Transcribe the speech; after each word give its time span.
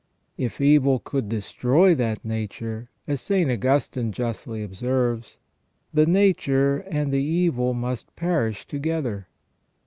If 0.35 0.59
evil 0.59 0.97
could 0.97 1.29
destroy 1.29 1.93
that 1.93 2.25
nature, 2.25 2.89
as 3.05 3.21
St, 3.21 3.51
Augustine 3.51 4.11
justly 4.11 4.63
observes, 4.63 5.37
the 5.93 6.07
nature 6.07 6.79
and 6.89 7.11
the 7.13 7.21
evil 7.23 7.75
must 7.75 8.15
perish 8.15 8.65
together. 8.65 9.27